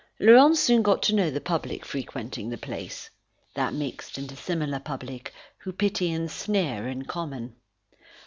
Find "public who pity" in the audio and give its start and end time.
4.79-6.11